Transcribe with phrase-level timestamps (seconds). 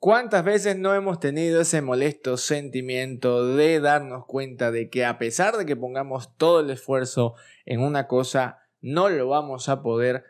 [0.00, 5.56] ¿Cuántas veces no hemos tenido ese molesto sentimiento de darnos cuenta de que a pesar
[5.56, 7.34] de que pongamos todo el esfuerzo
[7.66, 10.22] en una cosa, no lo vamos a poder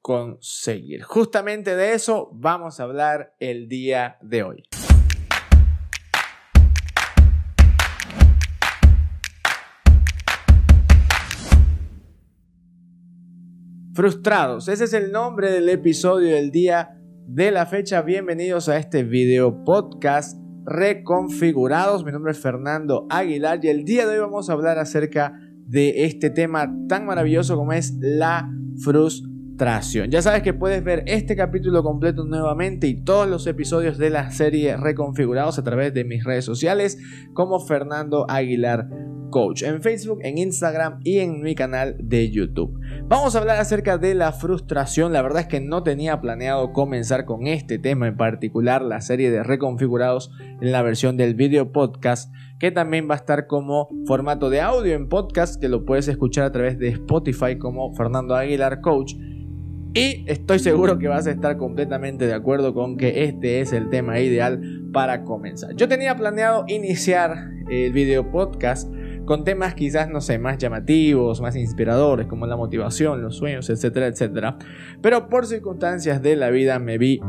[0.00, 1.04] conseguir?
[1.04, 4.64] Justamente de eso vamos a hablar el día de hoy.
[13.94, 18.02] Frustrados, ese es el nombre del episodio del día de la fecha.
[18.02, 22.04] Bienvenidos a este video podcast reconfigurados.
[22.04, 26.04] Mi nombre es Fernando Aguilar y el día de hoy vamos a hablar acerca de
[26.04, 28.48] este tema tan maravilloso como es la
[28.82, 29.31] frustración.
[30.10, 34.30] Ya sabes que puedes ver este capítulo completo nuevamente y todos los episodios de la
[34.32, 36.98] serie reconfigurados a través de mis redes sociales
[37.32, 38.88] como Fernando Aguilar
[39.30, 42.78] Coach en Facebook, en Instagram y en mi canal de YouTube.
[43.08, 45.12] Vamos a hablar acerca de la frustración.
[45.12, 49.30] La verdad es que no tenía planeado comenzar con este tema en particular, la serie
[49.30, 54.50] de reconfigurados en la versión del video podcast, que también va a estar como formato
[54.50, 58.80] de audio en podcast, que lo puedes escuchar a través de Spotify como Fernando Aguilar
[58.80, 59.14] Coach.
[59.94, 63.90] Y estoy seguro que vas a estar completamente de acuerdo con que este es el
[63.90, 65.74] tema ideal para comenzar.
[65.76, 68.90] Yo tenía planeado iniciar el video podcast
[69.26, 74.06] con temas quizás, no sé, más llamativos, más inspiradores, como la motivación, los sueños, etcétera,
[74.06, 74.56] etcétera.
[75.02, 77.20] Pero por circunstancias de la vida me vi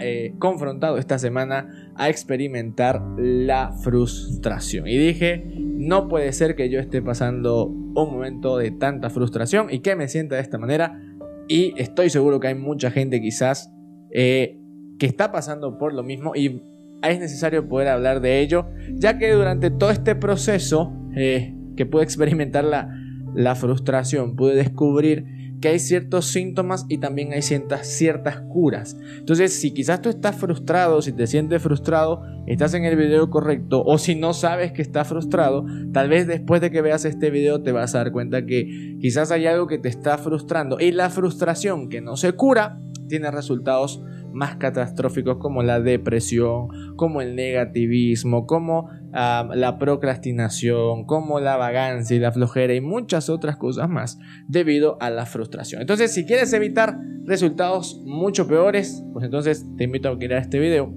[0.00, 4.88] eh, confrontado esta semana a experimentar la frustración.
[4.88, 9.80] Y dije, no puede ser que yo esté pasando un momento de tanta frustración y
[9.80, 11.09] que me sienta de esta manera.
[11.50, 13.72] Y estoy seguro que hay mucha gente quizás
[14.12, 14.56] eh,
[15.00, 16.62] que está pasando por lo mismo y
[17.02, 22.04] es necesario poder hablar de ello, ya que durante todo este proceso eh, que pude
[22.04, 22.88] experimentar la,
[23.34, 25.24] la frustración, pude descubrir
[25.60, 28.96] que hay ciertos síntomas y también hay ciertas, ciertas curas.
[29.18, 33.82] Entonces, si quizás tú estás frustrado, si te sientes frustrado, estás en el video correcto,
[33.84, 37.62] o si no sabes que estás frustrado, tal vez después de que veas este video
[37.62, 40.78] te vas a dar cuenta que quizás hay algo que te está frustrando.
[40.80, 44.02] Y la frustración que no se cura tiene resultados
[44.32, 52.20] más catastróficos como la depresión, como el negativismo, como la procrastinación, como la vagancia y
[52.20, 54.18] la flojera y muchas otras cosas más
[54.48, 55.80] debido a la frustración.
[55.80, 60.94] Entonces, si quieres evitar resultados mucho peores, pues entonces te invito a mirar este video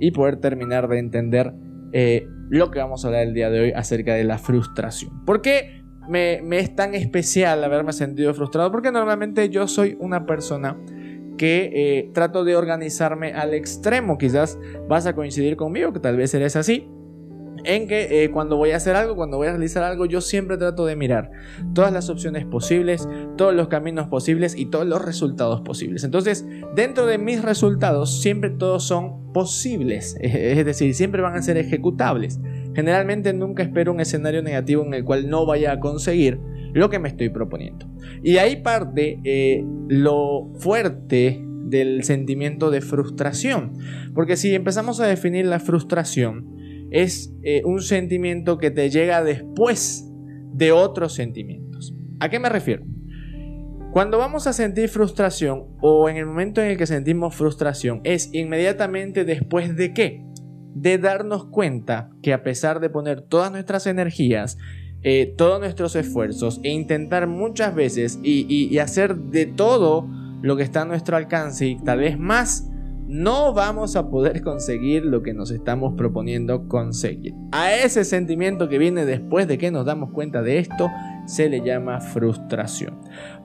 [0.00, 1.52] y poder terminar de entender
[1.92, 5.24] eh, lo que vamos a hablar el día de hoy acerca de la frustración.
[5.24, 8.70] ¿Por qué me es tan especial haberme sentido frustrado?
[8.70, 10.76] Porque normalmente yo soy una persona
[11.38, 14.18] que eh, trato de organizarme al extremo.
[14.18, 16.86] Quizás vas a coincidir conmigo, que tal vez eres así.
[17.64, 20.56] En que eh, cuando voy a hacer algo, cuando voy a realizar algo, yo siempre
[20.58, 21.30] trato de mirar
[21.74, 26.04] todas las opciones posibles, todos los caminos posibles y todos los resultados posibles.
[26.04, 26.46] Entonces,
[26.76, 32.38] dentro de mis resultados, siempre todos son posibles, es decir, siempre van a ser ejecutables.
[32.74, 36.38] Generalmente nunca espero un escenario negativo en el cual no vaya a conseguir
[36.72, 37.86] lo que me estoy proponiendo.
[38.22, 43.72] Y ahí parte eh, lo fuerte del sentimiento de frustración.
[44.14, 46.56] Porque si empezamos a definir la frustración,
[46.90, 50.10] es eh, un sentimiento que te llega después
[50.52, 51.94] de otros sentimientos.
[52.20, 52.84] ¿A qué me refiero?
[53.92, 58.32] Cuando vamos a sentir frustración o en el momento en el que sentimos frustración es
[58.34, 60.24] inmediatamente después de qué?
[60.74, 64.58] De darnos cuenta que a pesar de poner todas nuestras energías
[65.02, 70.08] eh, todos nuestros esfuerzos e intentar muchas veces y, hacer de todo
[70.42, 72.68] lo que está a nuestro alcance y tal vez más,
[73.06, 77.34] no vamos a poder conseguir lo que nos estamos proponiendo conseguir.
[77.52, 80.90] A ese sentimiento que viene después de que nos damos cuenta de esto
[81.26, 82.98] se le llama frustración.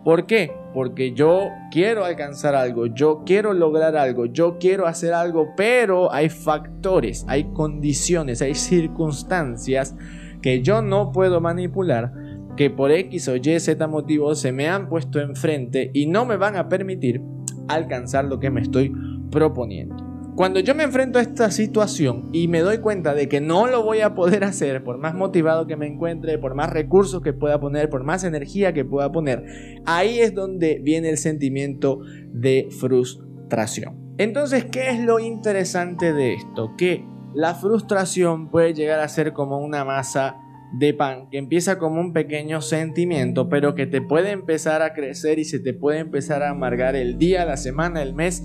[0.03, 0.51] ¿Por qué?
[0.73, 6.29] Porque yo quiero alcanzar algo, yo quiero lograr algo, yo quiero hacer algo, pero hay
[6.29, 9.95] factores, hay condiciones, hay circunstancias
[10.43, 12.13] que yo no puedo manipular,
[12.55, 16.37] que por X o Y, Z motivos se me han puesto enfrente y no me
[16.37, 17.23] van a permitir
[17.67, 18.93] alcanzar lo que me estoy
[19.31, 19.95] proponiendo.
[20.35, 23.83] Cuando yo me enfrento a esta situación y me doy cuenta de que no lo
[23.83, 27.59] voy a poder hacer, por más motivado que me encuentre, por más recursos que pueda
[27.59, 29.45] poner, por más energía que pueda poner,
[29.85, 31.99] ahí es donde viene el sentimiento
[32.31, 34.15] de frustración.
[34.17, 36.71] Entonces, ¿qué es lo interesante de esto?
[36.77, 40.37] Que la frustración puede llegar a ser como una masa
[40.73, 45.37] de pan que empieza como un pequeño sentimiento, pero que te puede empezar a crecer
[45.37, 48.43] y se te puede empezar a amargar el día, la semana, el mes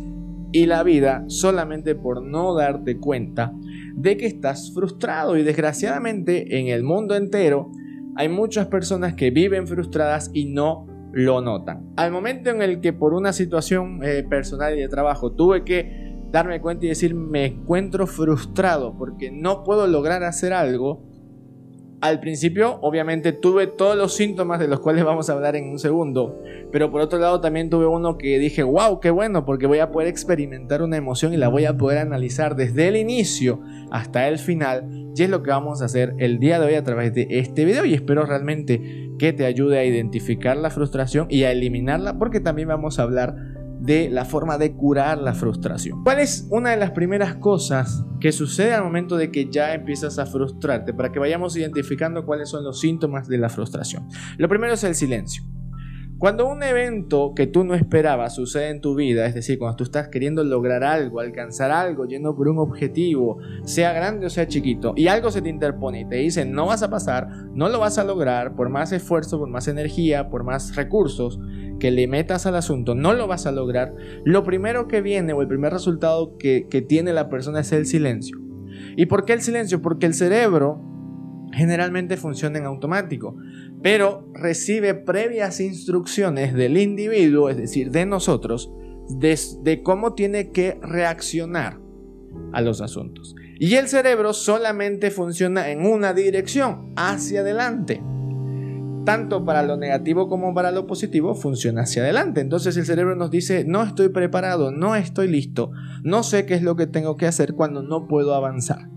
[0.53, 3.53] y la vida solamente por no darte cuenta
[3.95, 7.71] de que estás frustrado y desgraciadamente en el mundo entero
[8.17, 11.93] hay muchas personas que viven frustradas y no lo notan.
[11.97, 16.08] Al momento en el que por una situación eh, personal y de trabajo tuve que
[16.31, 21.03] darme cuenta y decir me encuentro frustrado porque no puedo lograr hacer algo,
[22.01, 25.81] al principio obviamente tuve todos los síntomas de los cuales vamos a hablar en un
[25.81, 26.41] segundo,
[26.71, 29.91] pero por otro lado también tuve uno que dije, wow, qué bueno, porque voy a
[29.91, 33.61] poder experimentar una emoción y la voy a poder analizar desde el inicio
[33.91, 36.85] hasta el final, y es lo que vamos a hacer el día de hoy a
[36.85, 41.43] través de este video y espero realmente que te ayude a identificar la frustración y
[41.43, 43.35] a eliminarla, porque también vamos a hablar
[43.81, 46.03] de la forma de curar la frustración.
[46.05, 50.19] ¿Cuál es una de las primeras cosas que sucede al momento de que ya empiezas
[50.19, 50.93] a frustrarte?
[50.95, 54.09] Para que vayamos identificando cuáles son los síntomas de la frustración.
[54.37, 55.45] Lo primero es el silencio.
[56.19, 59.85] Cuando un evento que tú no esperabas sucede en tu vida, es decir, cuando tú
[59.85, 64.95] estás queriendo lograr algo, alcanzar algo, yendo por un objetivo, sea grande o sea chiquito,
[64.97, 67.99] y algo se te interpone y te dice no vas a pasar, no lo vas
[67.99, 71.39] a lograr, por más esfuerzo, por más energía, por más recursos
[71.79, 73.95] que le metas al asunto, no lo vas a lograr,
[74.25, 77.87] lo primero que viene o el primer resultado que, que tiene la persona es el
[77.87, 78.37] silencio.
[78.97, 79.81] ¿Y por qué el silencio?
[79.83, 80.83] Porque el cerebro
[81.53, 83.37] generalmente funciona en automático
[83.83, 88.73] pero recibe previas instrucciones del individuo, es decir, de nosotros,
[89.09, 91.81] de, cómo tiene que reaccionar
[92.53, 93.35] a los asuntos.
[93.59, 98.03] Y el cerebro solamente funciona en una dirección, hacia adelante.
[99.05, 102.41] Tanto para lo negativo como para lo positivo funciona hacia adelante.
[102.41, 105.71] Entonces el cerebro nos dice, no estoy preparado, no estoy listo,
[106.03, 108.91] no sé qué es lo que tengo que hacer cuando no puedo avanzar.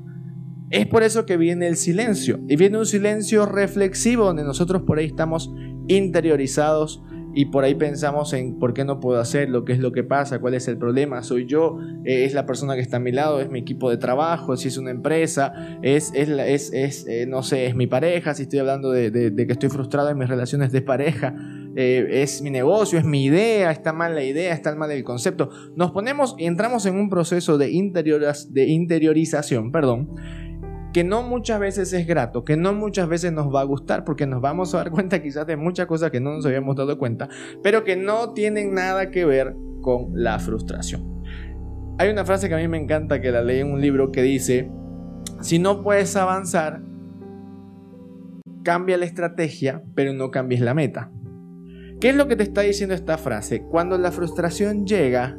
[0.72, 2.40] Es por eso que viene el silencio.
[2.48, 5.54] Y viene un silencio reflexivo donde nosotros por ahí estamos
[5.88, 7.04] interiorizados
[7.34, 10.40] y por ahí pensamos en por qué no puedo hacerlo, qué es lo que pasa,
[10.40, 13.40] cuál es el problema, soy yo, eh, es la persona que está a mi lado,
[13.40, 17.68] es mi equipo de trabajo, si es una empresa, es, es, es, eh, no sé,
[17.68, 21.34] es mi pareja, si estoy hablando de, que estoy frustrado en mis relaciones de pareja,
[21.78, 25.50] eh, es mi negocio, es mi idea, está mal la idea, está mal el concepto.
[25.78, 30.10] Nos ponemos y entramos en un proceso de, de interiorización, perdón,
[30.94, 34.26] que no muchas veces es grato, que no muchas veces nos va a gustar, porque
[34.26, 37.30] nos vamos a dar cuenta quizás de muchas cosas que no nos habíamos dado cuenta,
[37.64, 41.24] pero que no tienen nada que ver con la frustración.
[41.98, 44.22] Hay una frase que a mí me encanta, que la leí en un libro, que
[44.22, 44.72] dice,
[45.42, 46.82] si no puedes avanzar,
[48.64, 51.12] cambia la estrategia, pero no cambies la meta.
[52.00, 53.62] ¿Qué es lo que te está diciendo esta frase?
[53.62, 55.38] Cuando la frustración llega,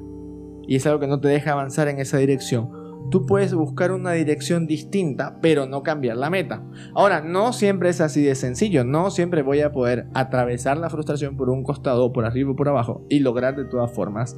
[0.67, 2.71] y es algo que no te deja avanzar en esa dirección,
[3.11, 6.63] tú puedes buscar una dirección distinta, pero no cambiar la meta.
[6.95, 11.37] Ahora, no siempre es así de sencillo, no siempre voy a poder atravesar la frustración
[11.37, 14.37] por un costado, por arriba o por abajo, y lograr de todas formas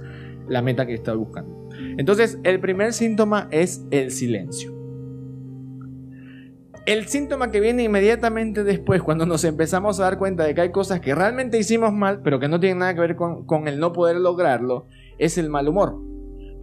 [0.49, 1.69] la meta que estoy buscando.
[1.99, 4.75] Entonces, el primer síntoma es el silencio.
[6.87, 10.71] El síntoma que viene inmediatamente después, cuando nos empezamos a dar cuenta de que hay
[10.71, 13.79] cosas que realmente hicimos mal, pero que no tienen nada que ver con, con el
[13.79, 14.87] no poder lograrlo,
[15.19, 16.14] es el mal humor.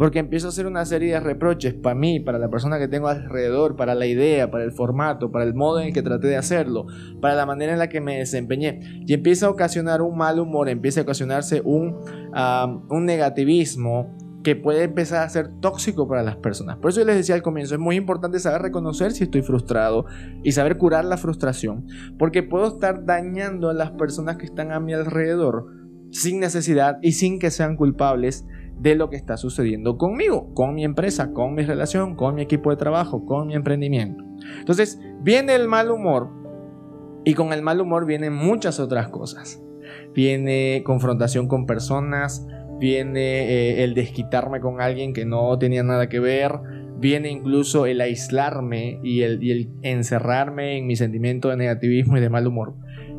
[0.02, 3.08] Porque empiezo a hacer una serie de reproches para mí, para la persona que tengo
[3.08, 6.38] alrededor, para la idea, para el formato, para el modo en el que traté de
[6.38, 6.88] hacerlo,
[7.22, 8.80] para la manera en la que me desempeñé.
[9.06, 11.98] Y empieza a ocasionar un mal humor, empieza a ocasionarse un,
[12.90, 14.12] un negativismo
[14.44, 16.78] que puede empezar a ser tóxico para las personas.
[16.78, 20.08] Por eso yo les decía al comienzo, es muy importante saber reconocer si estoy frustrado
[20.42, 21.86] y saber curar la frustración,
[22.18, 25.68] porque puedo estar dañando a las personas que están a mi alrededor
[26.10, 28.48] sin necesidad y sin que sean culpables
[28.82, 32.72] de lo que está sucediendo conmigo, con mi empresa, con mi relación, con mi equipo
[32.72, 34.24] de trabajo, con mi emprendimiento.
[34.58, 36.30] Entonces, viene el mal humor
[37.24, 39.62] y con el mal humor vienen muchas otras cosas.
[40.16, 42.48] Viene confrontación con personas,
[42.80, 46.54] viene eh, el desquitarme con alguien que no tenía nada que ver,
[46.98, 52.22] viene incluso el aislarme y el, y el encerrarme en mi sentimiento de negativismo y
[52.22, 52.74] de mal humor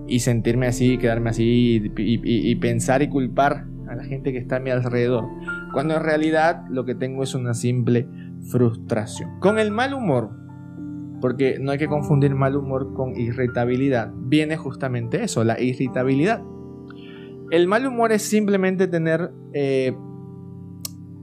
[0.08, 4.60] y sentirme así, quedarme así y pensar y culpar a la gente que está a
[4.60, 5.24] mi alrededor,
[5.72, 8.08] cuando en realidad lo que tengo es una simple
[8.50, 9.38] frustración.
[9.40, 10.30] Con el mal humor,
[11.20, 16.42] porque no hay que confundir mal humor con irritabilidad, viene justamente eso, la irritabilidad.
[17.50, 19.94] El mal humor es simplemente tener eh,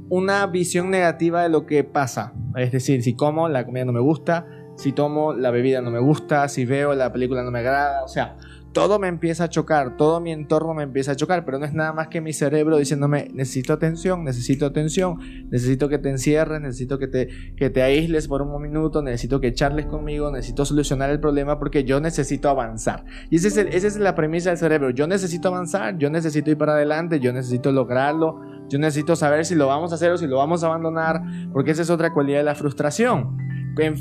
[0.10, 2.34] una visión negativa de lo que pasa.
[2.56, 6.00] Es decir, si como, la comida no me gusta, si tomo, la bebida no me
[6.00, 8.03] gusta, si veo, la película no me agrada.
[8.03, 8.38] O sea,
[8.74, 11.74] todo me empieza a chocar, todo mi entorno me empieza a chocar, pero no es
[11.74, 15.18] nada más que mi cerebro diciéndome, necesito atención, necesito atención,
[15.50, 19.54] necesito que te encierres, necesito que te, que te aísles por un minuto, necesito que
[19.54, 23.06] charles conmigo, necesito solucionar el problema porque yo necesito avanzar.
[23.30, 26.58] Y esa es, esa es la premisa del cerebro, yo necesito avanzar, yo necesito ir
[26.58, 30.28] para adelante, yo necesito lograrlo, yo necesito saber si lo vamos a hacer o si
[30.28, 31.22] lo vamos a abandonar,
[31.52, 33.49] porque esa es otra cualidad de la frustración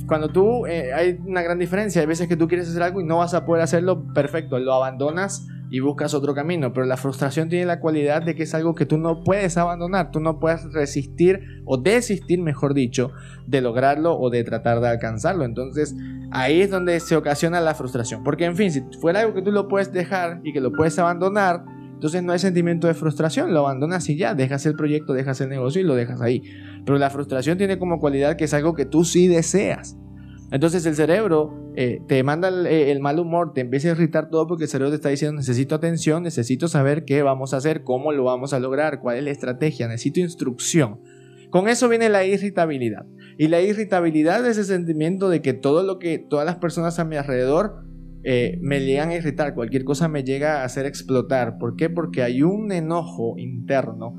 [0.06, 3.04] cuando tú, eh, hay una gran diferencia, hay veces que tú quieres hacer algo y
[3.04, 7.48] no vas a poder hacerlo perfecto, lo abandonas y buscas otro camino, pero la frustración
[7.48, 10.72] tiene la cualidad de que es algo que tú no puedes abandonar, tú no puedes
[10.72, 13.12] resistir o desistir, mejor dicho,
[13.46, 15.44] de lograrlo o de tratar de alcanzarlo.
[15.44, 15.94] Entonces
[16.30, 19.52] ahí es donde se ocasiona la frustración, porque en fin, si fuera algo que tú
[19.52, 21.64] lo puedes dejar y que lo puedes abandonar,
[21.98, 25.48] entonces no hay sentimiento de frustración, lo abandonas y ya, dejas el proyecto, dejas el
[25.48, 26.42] negocio y lo dejas ahí.
[26.84, 29.96] Pero la frustración tiene como cualidad que es algo que tú sí deseas.
[30.50, 34.46] Entonces el cerebro eh, te manda eh, el, mal humor, te empieza a irritar todo
[34.46, 38.12] porque el cerebro te está diciendo necesito atención, necesito saber qué vamos a hacer, cómo
[38.12, 41.00] lo vamos a lograr, cuál es la estrategia, necesito instrucción.
[41.50, 43.06] Con eso viene la irritabilidad.
[43.38, 47.04] Y la irritabilidad es ese sentimiento de que todo lo que todas las personas a
[47.04, 47.84] mi alrededor
[48.24, 51.58] eh, me llegan a irritar, cualquier cosa me llega a hacer explotar.
[51.58, 51.88] ¿Por qué?
[51.88, 54.16] Porque hay un enojo interno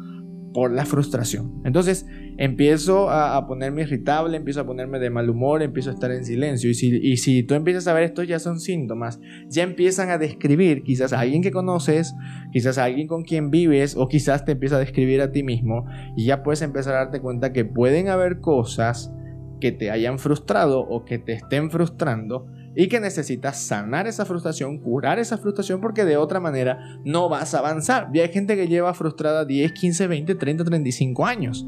[0.60, 1.62] por la frustración.
[1.64, 2.06] Entonces
[2.38, 6.70] empiezo a, ponerme irritable, empiezo a ponerme de mal humor, empiezo a estar en silencio.
[6.70, 9.22] Y si, y si tú empiezas a ver esto, ya son síntomas.
[9.48, 12.14] Ya empiezan a describir quizás a alguien que conoces,
[12.52, 15.86] quizás a alguien con quien vives, o quizás te empieza a describir a ti mismo.
[16.18, 19.14] Y ya puedes empezar a darte cuenta que pueden haber cosas
[19.62, 24.78] que te hayan frustrado o que te estén frustrando y que necesitas sanar esa frustración,
[24.80, 28.10] curar esa frustración porque de otra manera no vas a avanzar.
[28.14, 31.68] Y hay gente que lleva frustrada 10, 15, 20, 30, 35 años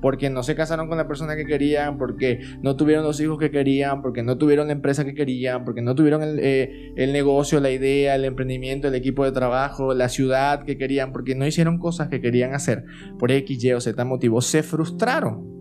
[0.00, 3.50] porque no se casaron con la persona que querían, porque no tuvieron los hijos que
[3.50, 7.60] querían, porque no tuvieron la empresa que querían, porque no tuvieron el, eh, el, negocio,
[7.60, 11.78] la idea, el emprendimiento, el equipo de trabajo, la ciudad que querían, porque no hicieron
[11.78, 12.84] cosas que querían hacer
[13.18, 15.57] por X, Y o Z motivo, se frustraron.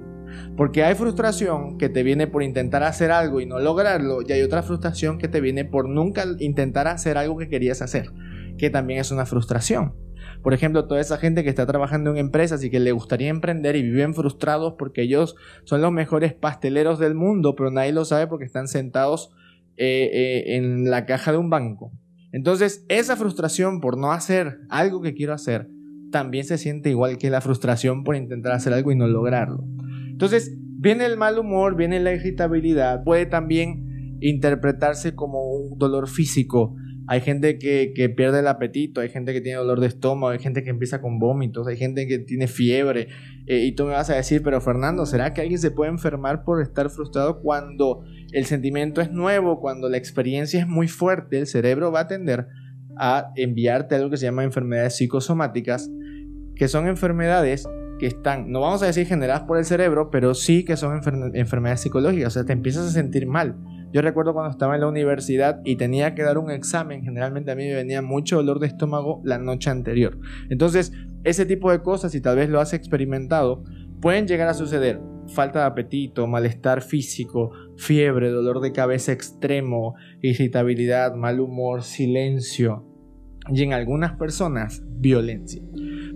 [0.56, 4.42] Porque hay frustración que te viene por intentar hacer algo y no lograrlo, y hay
[4.42, 8.12] otra frustración que te viene por nunca intentar hacer algo que querías hacer,
[8.58, 9.94] que también es una frustración.
[10.44, 13.76] Por ejemplo, toda esa gente que está trabajando en empresas y que le gustaría emprender
[13.76, 18.28] y viven frustrados porque ellos son los mejores pasteleros del mundo, pero nadie lo sabe
[18.28, 19.32] porque están sentados
[19.78, 21.92] eh, eh, en la caja de un banco.
[22.32, 25.70] Entonces, esa frustración por no hacer algo que quiero hacer,
[26.12, 29.64] también se siente igual que la frustración por intentar hacer algo y no lograrlo.
[30.18, 36.76] Entonces, viene el mal humor, viene la irritabilidad, puede también interpretarse como un dolor físico.
[37.06, 40.64] Hay gente que, pierde el apetito, hay gente que tiene dolor de estómago, hay gente
[40.64, 43.10] que empieza con vómitos, hay gente que tiene fiebre.
[43.46, 46.44] Eh, y tú me vas a decir, pero Fernando, ¿será que alguien se puede enfermar
[46.44, 51.38] por estar frustrado cuando el sentimiento es nuevo, cuando la experiencia es muy fuerte?
[51.38, 52.48] El cerebro va a tender
[52.98, 55.92] a enviarte algo que se llama enfermedades psicosomáticas,
[56.56, 60.64] que son enfermedades que están, no vamos a decir generadas por el cerebro, pero sí
[60.64, 61.02] que son
[61.34, 63.58] enfermedades psicológicas, o sea, te empiezas a sentir mal.
[63.92, 67.56] Yo recuerdo cuando estaba en la universidad y tenía que dar un examen, generalmente a
[67.56, 70.20] mí me venía mucho dolor de estómago la noche anterior.
[70.50, 70.92] Entonces,
[71.24, 73.64] ese tipo de cosas, si tal vez lo has experimentado,
[74.02, 75.00] pueden llegar a suceder.
[75.34, 82.86] Falta de apetito, malestar físico, fiebre, dolor de cabeza extremo, irritabilidad, mal humor, silencio
[83.50, 85.62] y en algunas personas violencia.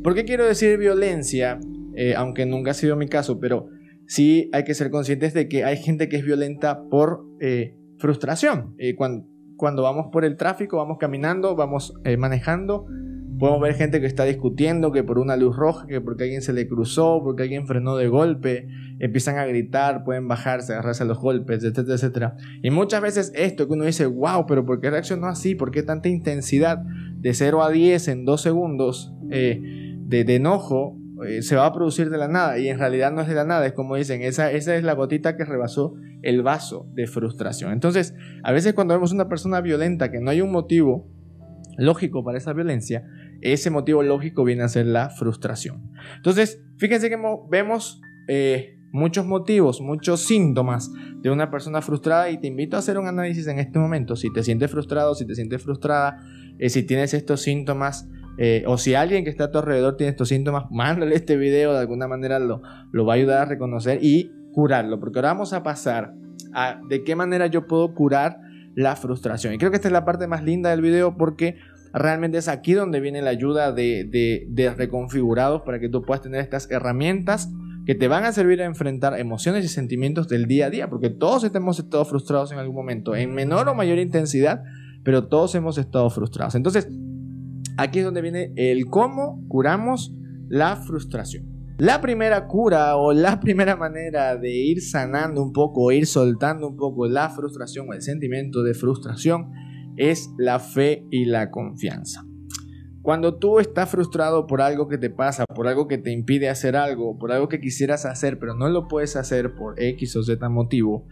[0.03, 1.59] ¿Por qué quiero decir violencia?
[1.95, 3.67] Eh, aunque nunca ha sido mi caso, pero
[4.07, 8.73] sí hay que ser conscientes de que hay gente que es violenta por eh, frustración.
[8.79, 12.87] Eh, cuando, vamos por el tráfico, vamos caminando, vamos manejando,
[13.37, 16.53] podemos ver gente que está discutiendo que por una luz roja, que porque alguien se
[16.53, 18.67] le cruzó, porque alguien frenó de golpe,
[18.99, 22.37] empiezan a gritar, pueden bajarse, agarrarse a los golpes, etcétera, etcétera.
[22.63, 25.53] Y muchas veces esto que uno dice, wow, pero ¿por qué reaccionó así?
[25.53, 26.79] ¿Por qué tanta intensidad?
[27.19, 29.13] De 0 a 10 en 2 segundos
[30.11, 33.27] de, enojo eh, se va a producir de la nada y en realidad no es
[33.27, 36.87] de la nada, es como dicen, esa, esa es la gotita que rebasó el vaso
[36.93, 37.71] de frustración.
[37.71, 38.13] Entonces,
[38.43, 41.07] a veces cuando vemos una persona violenta que no hay un motivo
[41.77, 43.07] lógico para esa violencia,
[43.41, 45.91] ese motivo lógico viene a ser la frustración.
[46.17, 47.17] Entonces, fíjense que
[47.49, 50.91] vemos eh, muchos motivos, muchos síntomas
[51.21, 54.15] de una persona frustrada y te invito a hacer un análisis en este momento.
[54.15, 56.19] Si te sientes frustrado, si te sientes frustrada,
[56.59, 58.07] eh, si tienes estos síntomas,
[58.43, 61.73] eh, o si alguien que está a tu alrededor tiene estos síntomas, mándale este video,
[61.73, 65.53] de alguna manera lo, lo va a ayudar a reconocer y curarlo, porque ahora vamos
[65.53, 66.15] a pasar
[66.51, 68.39] a de qué manera yo puedo curar
[68.73, 69.53] la frustración.
[69.53, 71.57] Y creo que esta es la parte más linda del video porque
[71.93, 76.23] realmente es aquí donde viene la ayuda de, de, de reconfigurados para que tú puedas
[76.23, 77.47] tener estas herramientas
[77.85, 81.11] que te van a servir a enfrentar emociones y sentimientos del día a día, porque
[81.11, 84.63] todos hemos estado frustrados en algún momento, en menor o mayor intensidad,
[85.03, 86.55] pero todos hemos estado frustrados.
[86.55, 86.87] Entonces,
[87.77, 90.13] Aquí es donde viene el cómo curamos
[90.49, 91.51] la frustración.
[91.77, 96.77] La primera cura o la primera manera de ir sanando un poco, ir soltando un
[96.77, 99.51] poco la frustración o el sentimiento de frustración
[99.97, 102.23] es la fe y la confianza.
[103.01, 106.75] Cuando tú estás frustrado por algo que te pasa, por algo que te impide hacer
[106.75, 110.49] algo, por algo que quisieras hacer pero no lo puedes hacer por X o Z
[110.49, 111.07] motivo,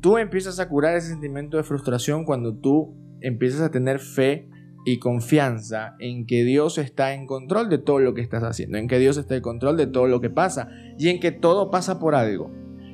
[0.00, 4.48] tú empiezas a curar ese sentimiento de frustración cuando tú empiezas a tener fe
[4.84, 8.88] y confianza en que Dios está en control de todo lo que estás haciendo, en
[8.88, 10.68] que Dios está en control de todo lo que pasa
[10.98, 12.50] y en que todo pasa por algo.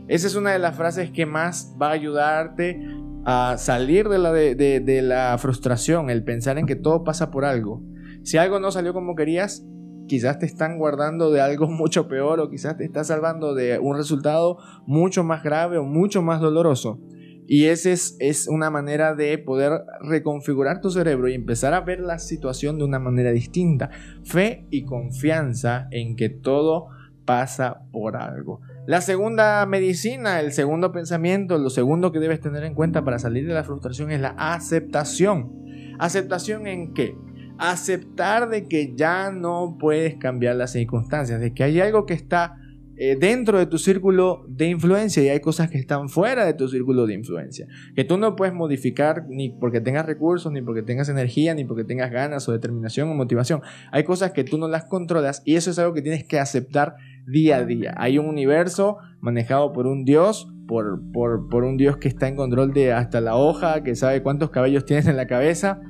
[0.09, 2.81] Esa es una de las frases que más va a ayudarte
[3.25, 7.83] a salir de la, de, la frustración, el pensar en que todo pasa por algo.
[8.23, 9.67] Si algo no salió como querías,
[10.07, 13.97] quizás te están guardando de algo mucho peor o quizás te está salvando de un
[13.97, 17.01] resultado mucho más grave o mucho más doloroso.
[17.49, 22.01] Y esa es, es, una manera de poder reconfigurar tu cerebro y empezar a ver
[22.01, 23.91] la situación de una manera distinta.
[24.25, 26.89] Fe y confianza en que todo
[27.25, 28.61] pasa por algo.
[28.87, 33.47] La segunda medicina, el segundo pensamiento, lo segundo que debes tener en cuenta para salir
[33.47, 35.53] de la frustración es la aceptación.
[35.99, 37.17] ¿Aceptación en qué?
[37.59, 42.59] Aceptar de que ya no puedes cambiar las circunstancias, de que hay algo que está
[42.99, 46.67] eh, dentro de tu círculo de influencia y hay cosas que están fuera de tu
[46.69, 51.09] círculo de influencia, que tú no puedes modificar ni porque tengas recursos, ni porque tengas
[51.09, 53.61] energía, ni porque tengas ganas o determinación o motivación.
[53.93, 56.97] Hay cosas que tú no las controlas y eso es algo que tienes que aceptar
[57.27, 57.95] día a día.
[57.99, 62.37] Hay un universo manejado por un Dios, por, por, por un Dios que está en
[62.37, 65.81] control de hasta la hoja, que sabe cuántos cabellos tienes en la cabeza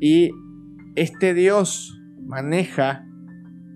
[0.00, 0.30] y
[0.94, 3.05] este Dios maneja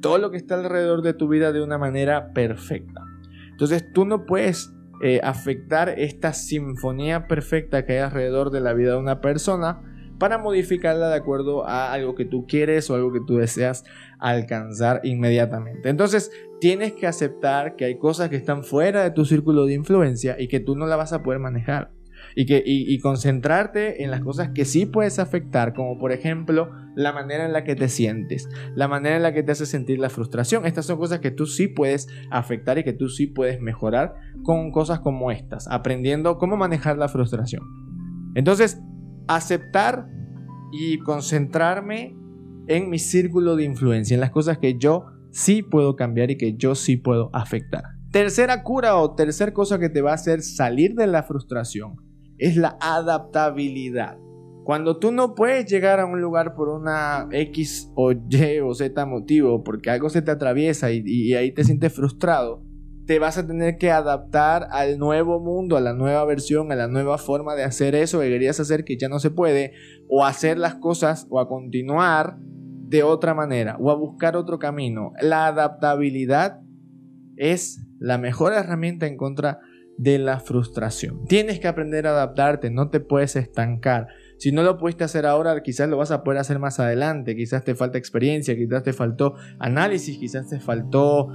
[0.01, 3.03] todo lo que está alrededor de tu vida de una manera perfecta.
[3.51, 8.93] Entonces tú no puedes eh, afectar esta sinfonía perfecta que hay alrededor de la vida
[8.93, 9.83] de una persona
[10.19, 13.85] para modificarla de acuerdo a algo que tú quieres o algo que tú deseas
[14.19, 15.89] alcanzar inmediatamente.
[15.89, 16.31] Entonces
[16.61, 20.49] tienes que aceptar que hay cosas que están fuera de tu círculo de influencia y
[20.49, 21.91] que tú no la vas a poder manejar
[22.35, 27.13] y, que, y, concentrarte en las cosas que sí puedes afectar, como por ejemplo la
[27.13, 30.11] manera en la que te sientes, la manera en la que te hace sentir la
[30.11, 30.67] frustración.
[30.67, 34.71] Estas son cosas que tú sí puedes afectar y que tú sí puedes mejorar con
[34.71, 37.63] cosas como estas, aprendiendo cómo manejar la frustración.
[38.35, 38.81] Entonces,
[39.29, 40.09] aceptar
[40.73, 42.17] y concentrarme
[42.69, 46.57] en mi círculo de influencia, en las cosas que yo sí puedo cambiar y que
[46.57, 47.83] yo sí puedo afectar.
[48.13, 52.10] Tercera cura o tercera cosa que te va a hacer salir de la frustración
[52.41, 54.19] es la adaptabilidad.
[54.65, 59.07] Cuando tú no puedes llegar a un lugar por una X o Y o Z
[59.07, 62.63] motivo, porque algo se te atraviesa y, ahí te sientes frustrado,
[63.07, 66.89] te vas a tener que adaptar al nuevo mundo, a la nueva versión, a la
[66.89, 69.73] nueva forma de hacer eso que querías hacer que ya no se puede,
[70.09, 75.13] o hacer las cosas o a continuar de otra manera, o a buscar otro camino.
[75.21, 76.61] La adaptabilidad
[77.37, 79.61] es la mejor herramienta en contra
[80.01, 81.27] de la frustración.
[81.27, 84.09] Tienes que aprender a adaptarte, no te puedes estancar.
[84.39, 87.65] Si no lo pudiste hacer ahora, quizás lo vas a poder hacer más adelante, quizás
[87.65, 91.29] te falta experiencia, quizás te faltó análisis, quizás te faltó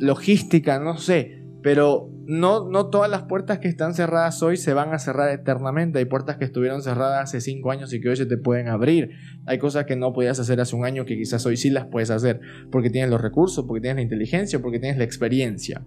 [0.00, 4.94] logística, no sé, pero no, no todas las puertas que están cerradas hoy se van
[4.94, 5.98] a cerrar eternamente.
[5.98, 9.10] Hay puertas que estuvieron cerradas hace cinco años y que hoy se te pueden abrir.
[9.44, 12.08] Hay cosas que no podías hacer hace un año que quizás hoy sí las puedes
[12.08, 12.40] hacer
[12.72, 15.84] porque tienes los recursos, porque tienes la inteligencia, porque tienes la experiencia.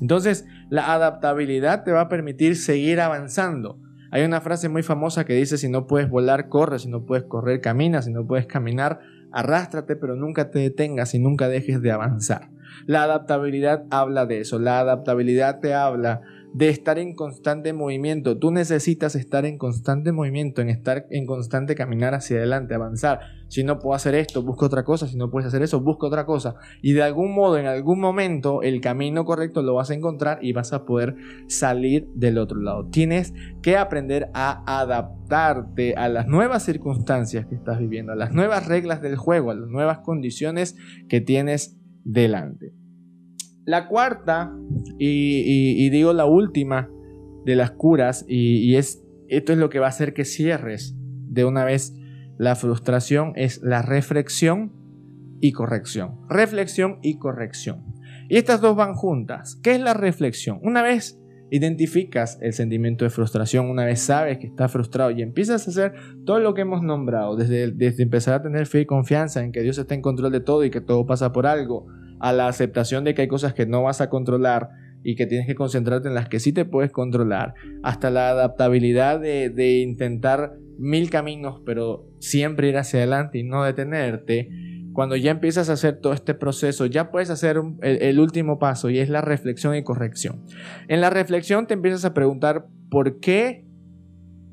[0.00, 3.80] Entonces, la adaptabilidad te va a permitir seguir avanzando.
[4.10, 7.24] Hay una frase muy famosa que dice, si no puedes volar, corre, si no puedes
[7.24, 9.00] correr, camina, si no puedes caminar,
[9.32, 12.50] arrástrate, pero nunca te detengas y nunca dejes de avanzar.
[12.86, 16.22] La adaptabilidad habla de eso, la adaptabilidad te habla
[16.54, 18.38] de estar en constante movimiento.
[18.38, 23.20] Tú necesitas estar en constante movimiento, en estar en constante caminar hacia adelante, avanzar.
[23.48, 25.06] Si no puedo hacer esto, busco otra cosa.
[25.06, 26.56] Si no puedes hacer eso, busco otra cosa.
[26.82, 30.52] Y de algún modo, en algún momento, el camino correcto lo vas a encontrar y
[30.52, 32.88] vas a poder salir del otro lado.
[32.90, 33.32] Tienes
[33.62, 39.00] que aprender a adaptarte a las nuevas circunstancias que estás viviendo, a las nuevas reglas
[39.00, 40.76] del juego, a las nuevas condiciones
[41.08, 42.72] que tienes delante.
[43.68, 44.50] La cuarta,
[44.98, 46.88] y, digo la última
[47.44, 51.44] de las curas, y, es, esto es lo que va a hacer que cierres de
[51.44, 51.94] una vez
[52.38, 54.72] la frustración, es la reflexión
[55.42, 56.16] y corrección.
[56.30, 57.84] Reflexión y corrección.
[58.30, 59.60] Y estas dos van juntas.
[59.62, 60.60] ¿Qué es la reflexión?
[60.62, 65.66] Una vez identificas el sentimiento de frustración, una vez sabes que estás frustrado y empiezas
[65.66, 65.92] a hacer
[66.24, 69.60] todo lo que hemos nombrado, desde, desde empezar a tener fe y confianza en que
[69.60, 71.86] Dios está en control de todo y que todo pasa por algo,
[72.20, 74.70] a la aceptación de que hay cosas que no vas a controlar
[75.02, 79.20] y que tienes que concentrarte en las que sí te puedes controlar, hasta la adaptabilidad
[79.20, 84.48] de, intentar mil caminos, pero siempre ir hacia adelante y no detenerte.
[84.92, 88.98] Cuando ya empiezas a hacer todo este proceso, ya puedes hacer el, último paso y
[88.98, 90.44] es la reflexión y corrección.
[90.88, 93.67] En la reflexión te empiezas a preguntar por qué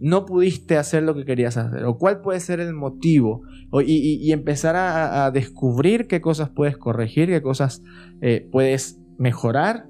[0.05, 3.41] no pudiste hacer lo que querías hacer o cuál puede ser el motivo
[3.83, 7.81] y, empezar a, descubrir qué cosas puedes corregir, qué cosas
[8.21, 9.87] eh, puedes mejorar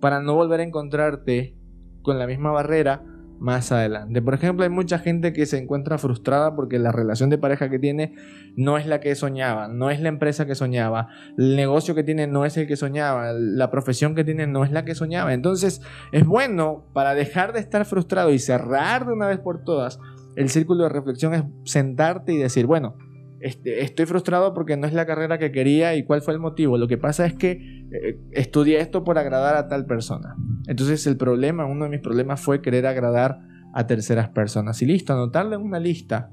[0.00, 1.56] para no volver a encontrarte
[2.02, 3.04] con la misma barrera
[3.42, 4.22] más adelante.
[4.22, 7.78] Por ejemplo, hay mucha gente que se encuentra frustrada porque la relación de pareja que
[7.78, 8.14] tiene
[8.56, 12.26] no es la que soñaba, no es la empresa que soñaba, el negocio que tiene
[12.26, 15.34] no es el que soñaba, la profesión que tiene no es la que soñaba.
[15.34, 19.98] Entonces, es bueno para dejar de estar frustrado y cerrar de una vez por todas
[20.36, 22.96] el círculo de reflexión es sentarte y decir, bueno,
[23.40, 26.78] este, estoy frustrado porque no es la carrera que quería y cuál fue el motivo.
[26.78, 30.36] Lo que pasa es que eh, estudié esto por agradar a tal persona.
[30.66, 33.40] Entonces el problema, uno de mis problemas fue querer agradar
[33.74, 34.80] a terceras personas.
[34.82, 36.30] Y listo, anotarle una lista.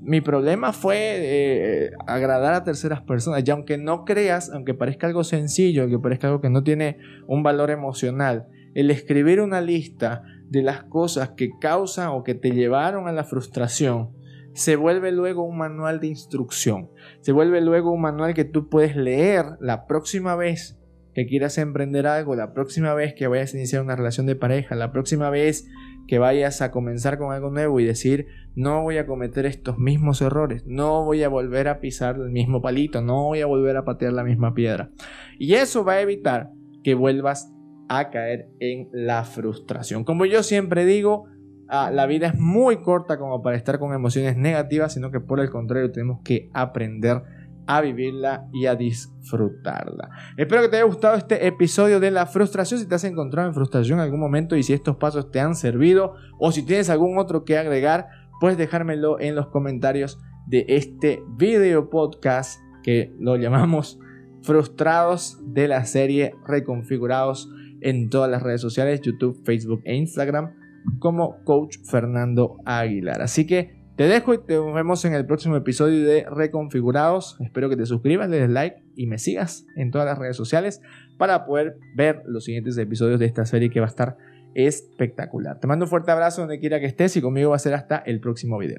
[0.00, 3.42] Mi problema fue eh, agradar a terceras personas.
[3.46, 7.42] Y aunque no creas, aunque parezca algo sencillo, aunque parezca algo que no tiene un
[7.42, 13.08] valor emocional, el escribir una lista de las cosas que causan o que te llevaron
[13.08, 14.10] a la frustración,
[14.58, 16.90] se vuelve luego un manual de instrucción,
[17.20, 20.76] se vuelve luego un manual que tú puedes leer la próxima vez
[21.14, 24.74] que quieras emprender algo, la próxima vez que vayas a iniciar una relación de pareja,
[24.74, 25.68] la próxima vez
[26.08, 30.22] que vayas a comenzar con algo nuevo y decir, no voy a cometer estos mismos
[30.22, 33.84] errores, no voy a volver a pisar el mismo palito, no voy a volver a
[33.84, 34.90] patear la misma piedra.
[35.38, 36.50] Y eso va a evitar
[36.82, 37.52] que vuelvas
[37.88, 40.02] a caer en la frustración.
[40.02, 41.26] Como yo siempre digo,
[41.68, 45.38] Ah, la vida es muy corta como para estar con emociones negativas, sino que por
[45.38, 47.22] el contrario tenemos que aprender
[47.66, 50.08] a vivirla y a disfrutarla.
[50.38, 52.80] Espero que te haya gustado este episodio de la frustración.
[52.80, 55.54] Si te has encontrado en frustración en algún momento y si estos pasos te han
[55.54, 58.08] servido o si tienes algún otro que agregar,
[58.40, 64.00] puedes dejármelo en los comentarios de este video podcast que lo llamamos
[64.40, 67.50] frustrados de la serie reconfigurados
[67.82, 70.57] en todas las redes sociales, YouTube, Facebook e Instagram
[70.98, 73.22] como coach Fernando Aguilar.
[73.22, 77.36] Así que te dejo y te vemos en el próximo episodio de Reconfigurados.
[77.40, 80.80] Espero que te suscribas, le des like y me sigas en todas las redes sociales
[81.18, 84.16] para poder ver los siguientes episodios de esta serie que va a estar
[84.54, 85.58] espectacular.
[85.58, 87.98] Te mando un fuerte abrazo donde quiera que estés y conmigo va a ser hasta
[87.98, 88.78] el próximo video.